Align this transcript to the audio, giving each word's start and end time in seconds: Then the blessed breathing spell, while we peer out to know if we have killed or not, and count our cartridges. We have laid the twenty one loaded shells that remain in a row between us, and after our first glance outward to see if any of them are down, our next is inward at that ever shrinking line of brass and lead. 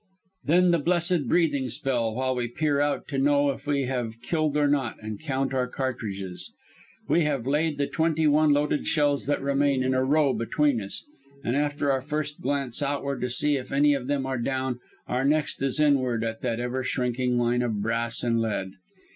Then 0.43 0.71
the 0.71 0.79
blessed 0.79 1.27
breathing 1.27 1.69
spell, 1.69 2.15
while 2.15 2.35
we 2.35 2.47
peer 2.47 2.79
out 2.79 3.07
to 3.09 3.19
know 3.19 3.51
if 3.51 3.67
we 3.67 3.83
have 3.83 4.19
killed 4.23 4.57
or 4.57 4.67
not, 4.67 4.95
and 4.99 5.21
count 5.21 5.53
our 5.53 5.67
cartridges. 5.67 6.51
We 7.07 7.21
have 7.25 7.45
laid 7.45 7.77
the 7.77 7.85
twenty 7.85 8.25
one 8.25 8.51
loaded 8.51 8.87
shells 8.87 9.27
that 9.27 9.43
remain 9.43 9.83
in 9.83 9.93
a 9.93 10.03
row 10.03 10.33
between 10.33 10.81
us, 10.81 11.05
and 11.43 11.55
after 11.55 11.91
our 11.91 12.01
first 12.01 12.41
glance 12.41 12.81
outward 12.81 13.21
to 13.21 13.29
see 13.29 13.57
if 13.57 13.71
any 13.71 13.93
of 13.93 14.07
them 14.07 14.25
are 14.25 14.39
down, 14.39 14.79
our 15.07 15.23
next 15.23 15.61
is 15.61 15.79
inward 15.79 16.23
at 16.23 16.41
that 16.41 16.59
ever 16.59 16.83
shrinking 16.83 17.37
line 17.37 17.61
of 17.61 17.83
brass 17.83 18.23
and 18.23 18.41
lead. 18.41 18.71